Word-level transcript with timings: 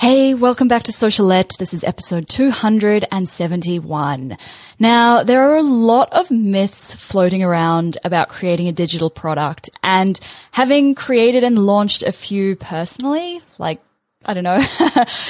Hey, 0.00 0.32
welcome 0.32 0.68
back 0.68 0.84
to 0.84 0.92
Socialette. 0.92 1.56
This 1.56 1.74
is 1.74 1.82
episode 1.82 2.28
271. 2.28 4.36
Now, 4.78 5.24
there 5.24 5.50
are 5.50 5.56
a 5.56 5.62
lot 5.62 6.12
of 6.12 6.30
myths 6.30 6.94
floating 6.94 7.42
around 7.42 7.98
about 8.04 8.28
creating 8.28 8.68
a 8.68 8.72
digital 8.72 9.10
product 9.10 9.70
and 9.82 10.20
having 10.52 10.94
created 10.94 11.42
and 11.42 11.58
launched 11.58 12.04
a 12.04 12.12
few 12.12 12.54
personally, 12.54 13.40
like 13.58 13.80
I 14.24 14.34
don't 14.34 14.44
know, 14.44 14.60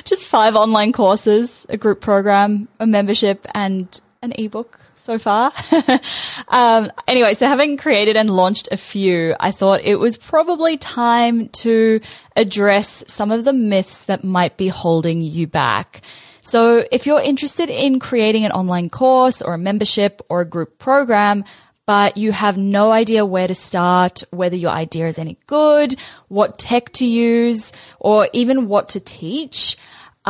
just 0.04 0.28
five 0.28 0.54
online 0.54 0.92
courses, 0.92 1.64
a 1.70 1.78
group 1.78 2.02
program, 2.02 2.68
a 2.78 2.86
membership, 2.86 3.46
and 3.54 3.98
an 4.20 4.32
ebook 4.36 4.80
so 4.96 5.18
far. 5.18 5.52
um, 6.48 6.90
anyway, 7.06 7.34
so 7.34 7.46
having 7.46 7.76
created 7.76 8.16
and 8.16 8.28
launched 8.28 8.68
a 8.72 8.76
few, 8.76 9.34
I 9.38 9.52
thought 9.52 9.80
it 9.82 9.96
was 9.96 10.16
probably 10.16 10.76
time 10.76 11.48
to 11.48 12.00
address 12.34 13.04
some 13.06 13.30
of 13.30 13.44
the 13.44 13.52
myths 13.52 14.06
that 14.06 14.24
might 14.24 14.56
be 14.56 14.68
holding 14.68 15.22
you 15.22 15.46
back. 15.46 16.00
So 16.40 16.84
if 16.90 17.06
you're 17.06 17.20
interested 17.20 17.70
in 17.70 18.00
creating 18.00 18.44
an 18.44 18.52
online 18.52 18.90
course 18.90 19.40
or 19.40 19.54
a 19.54 19.58
membership 19.58 20.20
or 20.28 20.40
a 20.40 20.44
group 20.44 20.78
program, 20.78 21.44
but 21.86 22.16
you 22.16 22.32
have 22.32 22.58
no 22.58 22.90
idea 22.90 23.24
where 23.24 23.46
to 23.46 23.54
start, 23.54 24.22
whether 24.30 24.56
your 24.56 24.70
idea 24.70 25.06
is 25.06 25.18
any 25.18 25.38
good, 25.46 25.94
what 26.26 26.58
tech 26.58 26.92
to 26.94 27.06
use, 27.06 27.72
or 28.00 28.28
even 28.32 28.66
what 28.66 28.90
to 28.90 29.00
teach. 29.00 29.78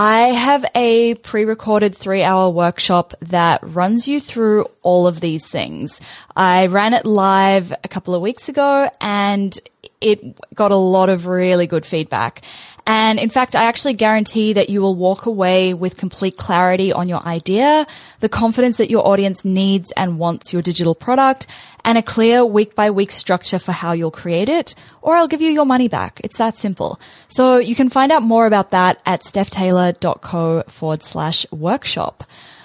I 0.00 0.28
have 0.28 0.64
a 0.76 1.16
pre-recorded 1.16 1.92
three 1.92 2.22
hour 2.22 2.50
workshop 2.50 3.14
that 3.20 3.58
runs 3.64 4.06
you 4.06 4.20
through 4.20 4.66
all 4.84 5.08
of 5.08 5.18
these 5.18 5.48
things. 5.48 6.00
I 6.36 6.66
ran 6.66 6.94
it 6.94 7.04
live 7.04 7.72
a 7.82 7.88
couple 7.88 8.14
of 8.14 8.22
weeks 8.22 8.48
ago 8.48 8.88
and 9.00 9.58
it 10.00 10.38
got 10.54 10.70
a 10.70 10.76
lot 10.76 11.08
of 11.08 11.26
really 11.26 11.66
good 11.66 11.84
feedback. 11.84 12.42
And 12.88 13.20
in 13.20 13.28
fact, 13.28 13.54
I 13.54 13.64
actually 13.64 13.92
guarantee 13.92 14.54
that 14.54 14.70
you 14.70 14.80
will 14.80 14.94
walk 14.94 15.26
away 15.26 15.74
with 15.74 15.98
complete 15.98 16.38
clarity 16.38 16.90
on 16.90 17.06
your 17.06 17.22
idea, 17.22 17.86
the 18.20 18.30
confidence 18.30 18.78
that 18.78 18.88
your 18.88 19.06
audience 19.06 19.44
needs 19.44 19.92
and 19.92 20.18
wants 20.18 20.54
your 20.54 20.62
digital 20.62 20.94
product, 20.94 21.46
and 21.84 21.98
a 21.98 22.02
clear 22.02 22.46
week 22.46 22.74
by 22.74 22.90
week 22.90 23.10
structure 23.10 23.58
for 23.58 23.72
how 23.72 23.92
you'll 23.92 24.10
create 24.10 24.48
it, 24.48 24.74
or 25.02 25.16
I'll 25.16 25.28
give 25.28 25.42
you 25.42 25.50
your 25.50 25.66
money 25.66 25.86
back. 25.86 26.18
It's 26.24 26.38
that 26.38 26.56
simple. 26.56 26.98
So 27.28 27.58
you 27.58 27.74
can 27.74 27.90
find 27.90 28.10
out 28.10 28.22
more 28.22 28.46
about 28.46 28.70
that 28.70 29.02
at 29.04 29.20
stephtaylor.co 29.20 30.62
forward 30.62 31.02
slash 31.02 31.44
workshop. 31.52 32.24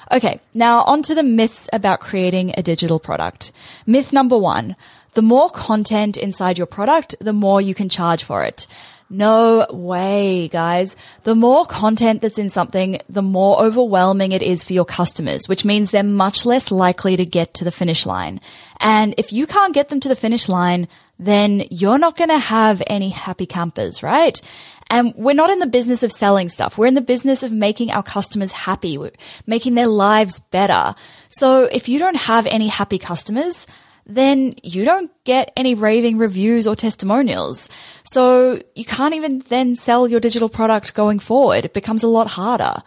Okay, 0.10 0.40
now 0.54 0.84
on 0.84 1.02
to 1.02 1.16
the 1.16 1.24
myths 1.24 1.68
about 1.74 2.00
creating 2.00 2.54
a 2.56 2.64
digital 2.64 2.98
product. 2.98 3.52
Myth 3.86 4.14
number 4.14 4.38
one. 4.38 4.78
The 5.16 5.22
more 5.22 5.52
content 5.52 6.18
inside 6.18 6.58
your 6.58 6.66
product, 6.66 7.14
the 7.22 7.34
more 7.34 7.62
you 7.62 7.76
can 7.76 7.88
charge 7.88 8.24
for 8.24 8.44
it. 8.44 8.66
No 9.14 9.68
way, 9.70 10.48
guys. 10.48 10.96
The 11.22 11.36
more 11.36 11.66
content 11.66 12.24
that's 12.24 12.40
in 12.40 12.50
something, 12.50 13.00
the 13.08 13.22
more 13.22 13.62
overwhelming 13.64 14.32
it 14.32 14.42
is 14.42 14.64
for 14.64 14.74
your 14.74 14.86
customers, 14.86 15.48
which 15.48 15.64
means 15.64 15.92
they're 15.92 16.02
much 16.02 16.48
less 16.48 16.72
likely 16.72 17.16
to 17.18 17.24
get 17.24 17.54
to 17.54 17.64
the 17.64 17.72
finish 17.72 18.08
line. 18.08 18.42
And 18.80 19.14
if 19.20 19.32
you 19.32 19.46
can't 19.46 19.76
get 19.76 19.90
them 19.90 20.00
to 20.00 20.10
the 20.10 20.16
finish 20.16 20.50
line, 20.50 20.88
then 21.20 21.64
you're 21.70 22.00
not 22.00 22.18
going 22.18 22.32
to 22.32 22.40
have 22.40 22.82
any 22.88 23.10
happy 23.10 23.46
campers, 23.46 24.02
right? 24.02 24.42
And 24.88 25.14
we're 25.16 25.36
not 25.36 25.52
in 25.52 25.60
the 25.60 25.68
business 25.68 26.02
of 26.02 26.12
selling 26.12 26.50
stuff. 26.50 26.76
We're 26.76 26.88
in 26.88 26.96
the 26.96 27.02
business 27.02 27.44
of 27.44 27.52
making 27.52 27.92
our 27.92 28.02
customers 28.02 28.52
happy, 28.52 28.98
making 29.46 29.76
their 29.76 29.88
lives 29.88 30.40
better. 30.40 30.96
So 31.30 31.66
if 31.66 31.88
you 31.88 32.00
don't 32.00 32.18
have 32.18 32.48
any 32.48 32.68
happy 32.68 32.98
customers, 32.98 33.68
then 34.06 34.56
you 34.64 34.84
don't 34.86 35.12
get 35.24 35.52
any 35.56 35.76
raving 35.76 36.18
reviews 36.18 36.68
or 36.68 36.76
testimonials. 36.76 37.70
So 38.04 38.62
you 38.76 38.86
can't 38.86 39.16
even 39.16 39.40
then 39.48 39.76
sell 39.76 40.08
your 40.08 40.20
digital 40.20 40.50
product 40.50 40.94
going 40.94 41.20
forward. 41.20 41.66
It 41.66 41.74
becomes 41.74 42.04
a 42.04 42.08
lot 42.08 42.28
harder. 42.28 42.84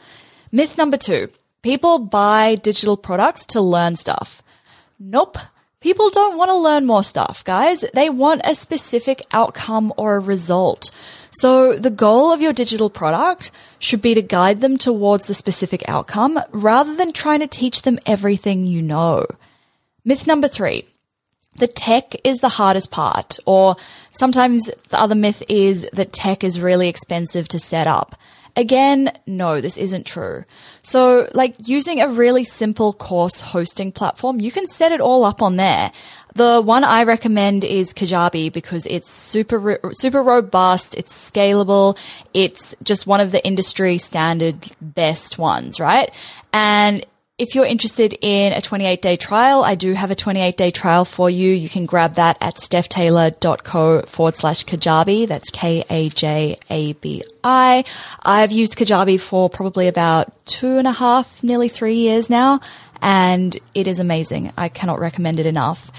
Myth 0.52 0.76
number 0.76 0.96
two. 0.96 1.28
People 1.62 1.98
buy 1.98 2.54
digital 2.54 2.96
products 2.96 3.44
to 3.46 3.60
learn 3.60 3.96
stuff. 3.96 4.42
Nope. 5.00 5.36
People 5.80 6.10
don't 6.10 6.38
want 6.38 6.48
to 6.48 6.56
learn 6.56 6.86
more 6.86 7.02
stuff, 7.02 7.44
guys. 7.44 7.84
They 7.92 8.08
want 8.08 8.42
a 8.44 8.54
specific 8.54 9.22
outcome 9.32 9.92
or 9.96 10.16
a 10.16 10.20
result. 10.20 10.90
So 11.32 11.74
the 11.74 11.90
goal 11.90 12.32
of 12.32 12.40
your 12.40 12.52
digital 12.52 12.88
product 12.88 13.50
should 13.78 14.00
be 14.00 14.14
to 14.14 14.22
guide 14.22 14.60
them 14.60 14.78
towards 14.78 15.26
the 15.26 15.34
specific 15.34 15.86
outcome 15.88 16.40
rather 16.50 16.94
than 16.94 17.12
trying 17.12 17.40
to 17.40 17.46
teach 17.46 17.82
them 17.82 17.98
everything 18.06 18.64
you 18.64 18.80
know. 18.80 19.26
Myth 20.04 20.26
number 20.26 20.48
three 20.48 20.84
the 21.58 21.66
tech 21.66 22.14
is 22.24 22.38
the 22.38 22.48
hardest 22.48 22.90
part, 22.90 23.38
or 23.46 23.76
sometimes 24.12 24.70
the 24.88 25.00
other 25.00 25.14
myth 25.14 25.42
is 25.48 25.88
that 25.92 26.12
tech 26.12 26.44
is 26.44 26.60
really 26.60 26.88
expensive 26.88 27.48
to 27.48 27.58
set 27.58 27.86
up. 27.86 28.16
Again, 28.58 29.12
no, 29.26 29.60
this 29.60 29.76
isn't 29.76 30.06
true. 30.06 30.44
So, 30.82 31.28
like 31.34 31.54
using 31.68 32.00
a 32.00 32.08
really 32.08 32.42
simple 32.42 32.94
course 32.94 33.40
hosting 33.40 33.92
platform, 33.92 34.40
you 34.40 34.50
can 34.50 34.66
set 34.66 34.92
it 34.92 35.00
all 35.00 35.26
up 35.26 35.42
on 35.42 35.56
there. 35.56 35.92
The 36.34 36.62
one 36.62 36.82
I 36.82 37.04
recommend 37.04 37.64
is 37.64 37.92
Kajabi 37.92 38.50
because 38.50 38.86
it's 38.86 39.10
super, 39.10 39.78
super 39.92 40.22
robust. 40.22 40.94
It's 40.94 41.30
scalable. 41.30 41.98
It's 42.32 42.74
just 42.82 43.06
one 43.06 43.20
of 43.20 43.30
the 43.30 43.46
industry 43.46 43.98
standard 43.98 44.66
best 44.80 45.38
ones, 45.38 45.78
right? 45.78 46.10
And 46.52 47.04
if 47.38 47.54
you're 47.54 47.66
interested 47.66 48.16
in 48.22 48.54
a 48.54 48.62
28 48.62 49.02
day 49.02 49.16
trial, 49.16 49.62
I 49.62 49.74
do 49.74 49.92
have 49.92 50.10
a 50.10 50.14
28 50.14 50.56
day 50.56 50.70
trial 50.70 51.04
for 51.04 51.28
you. 51.28 51.52
You 51.52 51.68
can 51.68 51.84
grab 51.84 52.14
that 52.14 52.38
at 52.40 52.54
stephtaylor.co 52.56 54.02
forward 54.02 54.36
slash 54.36 54.64
Kajabi. 54.64 55.28
That's 55.28 55.50
K 55.50 55.84
A 55.90 56.08
J 56.08 56.56
A 56.70 56.94
B 56.94 57.22
I. 57.44 57.84
I've 58.22 58.52
used 58.52 58.76
Kajabi 58.76 59.20
for 59.20 59.50
probably 59.50 59.86
about 59.86 60.32
two 60.46 60.78
and 60.78 60.88
a 60.88 60.92
half, 60.92 61.42
nearly 61.44 61.68
three 61.68 61.96
years 61.96 62.30
now, 62.30 62.60
and 63.02 63.56
it 63.74 63.86
is 63.86 64.00
amazing. 64.00 64.50
I 64.56 64.68
cannot 64.68 64.98
recommend 64.98 65.38
it 65.38 65.46
enough. 65.46 65.92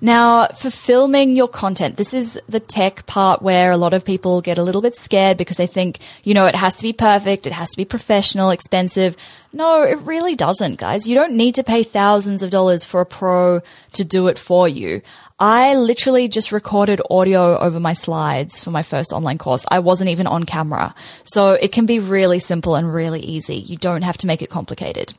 Now, 0.00 0.46
for 0.46 0.70
filming 0.70 1.34
your 1.34 1.48
content, 1.48 1.96
this 1.96 2.14
is 2.14 2.40
the 2.48 2.60
tech 2.60 3.04
part 3.06 3.42
where 3.42 3.72
a 3.72 3.76
lot 3.76 3.92
of 3.92 4.04
people 4.04 4.40
get 4.40 4.56
a 4.56 4.62
little 4.62 4.80
bit 4.80 4.94
scared 4.94 5.36
because 5.36 5.56
they 5.56 5.66
think, 5.66 5.98
you 6.22 6.34
know, 6.34 6.46
it 6.46 6.54
has 6.54 6.76
to 6.76 6.82
be 6.84 6.92
perfect, 6.92 7.46
it 7.46 7.52
has 7.52 7.70
to 7.70 7.76
be 7.76 7.84
professional, 7.84 8.50
expensive. 8.50 9.16
No, 9.52 9.82
it 9.82 9.98
really 10.00 10.36
doesn't, 10.36 10.78
guys. 10.78 11.08
You 11.08 11.16
don't 11.16 11.36
need 11.36 11.56
to 11.56 11.64
pay 11.64 11.82
thousands 11.82 12.42
of 12.44 12.50
dollars 12.50 12.84
for 12.84 13.00
a 13.00 13.06
pro 13.06 13.60
to 13.92 14.04
do 14.04 14.28
it 14.28 14.38
for 14.38 14.68
you. 14.68 15.02
I 15.40 15.74
literally 15.74 16.28
just 16.28 16.52
recorded 16.52 17.00
audio 17.10 17.58
over 17.58 17.80
my 17.80 17.92
slides 17.92 18.60
for 18.60 18.70
my 18.70 18.82
first 18.82 19.12
online 19.12 19.38
course. 19.38 19.64
I 19.68 19.78
wasn't 19.78 20.10
even 20.10 20.26
on 20.26 20.44
camera. 20.44 20.94
So 21.24 21.52
it 21.52 21.72
can 21.72 21.86
be 21.86 21.98
really 21.98 22.40
simple 22.40 22.74
and 22.74 22.92
really 22.92 23.20
easy. 23.20 23.56
You 23.56 23.76
don't 23.76 24.02
have 24.02 24.18
to 24.18 24.26
make 24.26 24.42
it 24.42 24.50
complicated. 24.50 25.14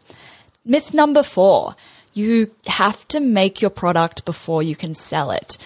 Myth 0.66 0.94
number 0.94 1.24
four 1.24 1.76
you 2.14 2.52
have 2.68 3.08
to 3.10 3.20
make 3.20 3.62
your 3.62 3.72
product 3.72 4.26
before 4.26 4.64
you 4.64 4.76
can 4.76 4.96
sell 4.96 5.32
it. 5.32 5.58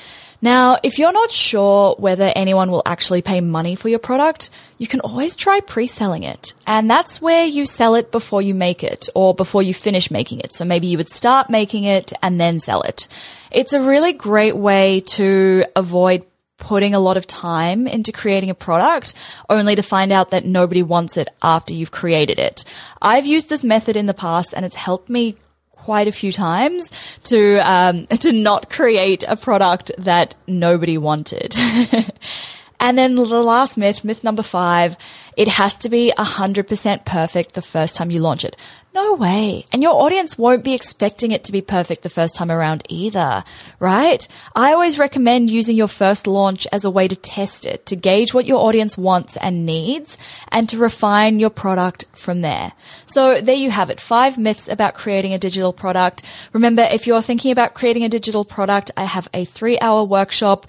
Now, 0.43 0.77
if 0.83 0.99
you're 0.99 1.13
not 1.13 1.31
sure 1.31 1.95
whether 1.97 2.29
anyone 2.35 2.69
will 2.69 2.83
actually 2.85 3.21
pay 3.21 3.39
money 3.39 3.75
for 3.75 3.87
your 3.87 3.99
product, 3.99 4.49
you 4.77 4.87
can 4.87 4.99
always 4.99 5.37
try 5.37 5.61
pre-selling 5.61 6.23
it. 6.23 6.53
And 6.67 6.89
that's 6.89 7.21
where 7.21 7.45
you 7.45 7.65
sell 7.65 7.95
it 7.95 8.11
before 8.11 8.41
you 8.41 8.53
make 8.53 8.83
it 8.83 9.07
or 9.15 9.33
before 9.33 9.63
you 9.63 9.73
finish 9.73 10.11
making 10.11 10.41
it. 10.41 10.53
So 10.53 10.65
maybe 10.65 10.87
you 10.87 10.97
would 10.97 11.09
start 11.09 11.49
making 11.49 11.85
it 11.85 12.11
and 12.21 12.41
then 12.41 12.59
sell 12.59 12.81
it. 12.81 13.07
It's 13.51 13.71
a 13.71 13.79
really 13.79 14.11
great 14.11 14.57
way 14.57 14.99
to 15.15 15.63
avoid 15.77 16.25
putting 16.57 16.93
a 16.93 16.99
lot 16.99 17.15
of 17.15 17.25
time 17.25 17.87
into 17.87 18.11
creating 18.11 18.49
a 18.49 18.55
product 18.55 19.13
only 19.49 19.75
to 19.75 19.81
find 19.81 20.11
out 20.11 20.31
that 20.31 20.45
nobody 20.45 20.83
wants 20.83 21.15
it 21.15 21.29
after 21.41 21.73
you've 21.73 21.91
created 21.91 22.37
it. 22.37 22.65
I've 23.01 23.25
used 23.25 23.47
this 23.47 23.63
method 23.63 23.95
in 23.95 24.07
the 24.07 24.13
past 24.13 24.53
and 24.53 24.65
it's 24.65 24.75
helped 24.75 25.09
me 25.09 25.35
quite 25.83 26.07
a 26.07 26.11
few 26.11 26.31
times 26.31 26.91
to 27.23 27.57
um, 27.59 28.07
to 28.19 28.31
not 28.31 28.69
create 28.69 29.23
a 29.27 29.35
product 29.35 29.91
that 29.97 30.35
nobody 30.47 30.97
wanted. 30.97 31.55
And 32.83 32.97
then 32.97 33.15
the 33.15 33.23
last 33.23 33.77
myth, 33.77 34.03
myth 34.03 34.25
number 34.25 34.43
five, 34.43 34.97
it 35.37 35.47
has 35.47 35.77
to 35.77 35.89
be 35.89 36.11
100% 36.17 37.05
perfect 37.05 37.53
the 37.53 37.61
first 37.61 37.95
time 37.95 38.11
you 38.11 38.19
launch 38.19 38.43
it. 38.43 38.57
No 38.93 39.13
way. 39.15 39.65
And 39.71 39.81
your 39.81 39.93
audience 39.93 40.37
won't 40.37 40.65
be 40.65 40.73
expecting 40.73 41.31
it 41.31 41.45
to 41.45 41.53
be 41.53 41.61
perfect 41.61 42.03
the 42.03 42.09
first 42.09 42.35
time 42.35 42.51
around 42.51 42.83
either, 42.89 43.45
right? 43.79 44.27
I 44.53 44.73
always 44.73 44.99
recommend 44.99 45.49
using 45.49 45.77
your 45.77 45.87
first 45.87 46.27
launch 46.27 46.67
as 46.73 46.83
a 46.83 46.91
way 46.91 47.07
to 47.07 47.15
test 47.15 47.65
it, 47.65 47.85
to 47.85 47.95
gauge 47.95 48.33
what 48.33 48.45
your 48.45 48.59
audience 48.59 48.97
wants 48.97 49.37
and 49.37 49.65
needs, 49.65 50.17
and 50.51 50.67
to 50.67 50.77
refine 50.77 51.39
your 51.39 51.49
product 51.49 52.03
from 52.13 52.41
there. 52.41 52.73
So 53.05 53.39
there 53.39 53.55
you 53.55 53.71
have 53.71 53.89
it. 53.91 54.01
Five 54.01 54.37
myths 54.37 54.67
about 54.67 54.93
creating 54.93 55.33
a 55.33 55.39
digital 55.39 55.71
product. 55.71 56.21
Remember, 56.51 56.83
if 56.83 57.07
you're 57.07 57.21
thinking 57.21 57.53
about 57.53 57.75
creating 57.75 58.03
a 58.03 58.09
digital 58.09 58.43
product, 58.43 58.91
I 58.97 59.05
have 59.05 59.29
a 59.33 59.45
three 59.45 59.79
hour 59.79 60.03
workshop 60.03 60.67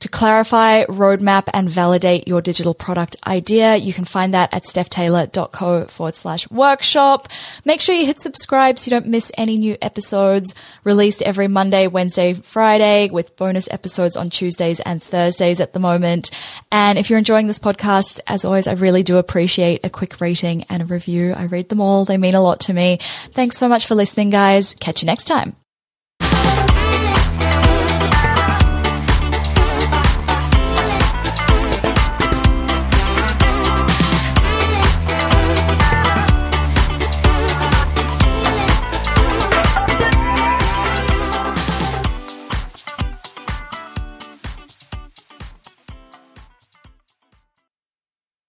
to 0.00 0.08
clarify, 0.08 0.84
roadmap, 0.84 1.48
and 1.54 1.68
validate 1.68 2.28
your 2.28 2.42
digital 2.42 2.74
product 2.74 3.16
idea. 3.26 3.76
You 3.76 3.92
can 3.92 4.04
find 4.04 4.34
that 4.34 4.52
at 4.52 4.64
stephtaylor.co 4.64 5.86
forward 5.86 6.14
slash 6.14 6.50
workshop. 6.50 7.28
Make 7.64 7.80
sure 7.80 7.94
you 7.94 8.06
hit 8.06 8.20
subscribe 8.20 8.78
so 8.78 8.88
you 8.88 8.90
don't 8.90 9.06
miss 9.06 9.32
any 9.36 9.58
new 9.58 9.76
episodes 9.80 10.54
released 10.84 11.22
every 11.22 11.48
Monday, 11.48 11.86
Wednesday, 11.86 12.34
Friday 12.34 13.10
with 13.10 13.36
bonus 13.36 13.68
episodes 13.70 14.16
on 14.16 14.30
Tuesdays 14.30 14.80
and 14.80 15.02
Thursdays 15.02 15.60
at 15.60 15.72
the 15.72 15.80
moment. 15.80 16.30
And 16.70 16.98
if 16.98 17.10
you're 17.10 17.18
enjoying 17.18 17.46
this 17.46 17.58
podcast, 17.58 18.20
as 18.26 18.44
always, 18.44 18.66
I 18.66 18.72
really 18.72 19.02
do 19.02 19.18
appreciate 19.18 19.84
a 19.84 19.90
quick 19.90 20.20
rating 20.20 20.64
and 20.64 20.82
a 20.82 20.86
review. 20.86 21.32
I 21.32 21.46
read 21.46 21.68
them 21.68 21.80
all. 21.80 22.04
They 22.04 22.18
mean 22.18 22.34
a 22.34 22.42
lot 22.42 22.60
to 22.60 22.72
me. 22.72 22.98
Thanks 23.32 23.56
so 23.56 23.68
much 23.68 23.86
for 23.86 23.94
listening, 23.94 24.30
guys. 24.30 24.74
Catch 24.74 25.02
you 25.02 25.06
next 25.06 25.24
time. 25.24 25.56